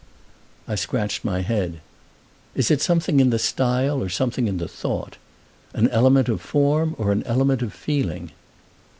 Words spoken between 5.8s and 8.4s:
element of form or an element of feeling?"